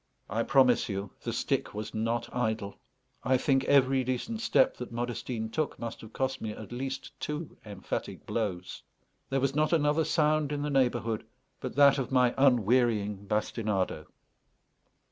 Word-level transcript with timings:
I 0.31 0.41
promise 0.41 0.89
you, 0.89 1.11
the 1.21 1.31
stick 1.31 1.75
was 1.75 1.93
not 1.93 2.27
idle; 2.35 2.79
I 3.23 3.37
think 3.37 3.65
every 3.65 4.03
decent 4.03 4.41
step 4.41 4.77
that 4.77 4.91
Modestine 4.91 5.51
took 5.51 5.77
must 5.77 6.01
have 6.01 6.11
cost 6.11 6.41
me 6.41 6.53
at 6.53 6.71
least 6.71 7.11
two 7.19 7.55
emphatic 7.63 8.25
blows. 8.25 8.81
There 9.29 9.39
was 9.39 9.53
not 9.53 9.71
another 9.73 10.03
sound 10.03 10.51
in 10.51 10.63
the 10.63 10.71
neighbourhood 10.71 11.23
but 11.59 11.75
that 11.75 11.99
of 11.99 12.11
my 12.11 12.33
unwearying 12.35 13.27
bastinado. 13.27 14.07